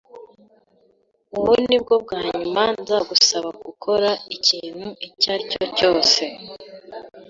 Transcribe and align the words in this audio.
Ubu 1.37 1.53
ni 1.67 1.77
bwo 1.81 1.95
bwa 2.03 2.19
nyuma 2.35 2.61
nzagusaba 2.81 3.49
gukora 3.65 4.09
ikintu 4.35 4.87
icyo 5.07 5.27
ari 5.33 5.43
cyo 5.51 5.63
cyose 5.77 6.21